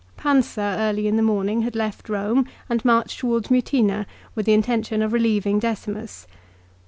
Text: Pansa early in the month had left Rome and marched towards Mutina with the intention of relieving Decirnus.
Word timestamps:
Pansa 0.17 0.77
early 0.79 1.05
in 1.07 1.15
the 1.15 1.21
month 1.21 1.63
had 1.63 1.75
left 1.75 2.09
Rome 2.09 2.47
and 2.67 2.83
marched 2.83 3.19
towards 3.19 3.49
Mutina 3.49 4.07
with 4.33 4.47
the 4.47 4.53
intention 4.53 5.03
of 5.03 5.13
relieving 5.13 5.59
Decirnus. 5.59 6.25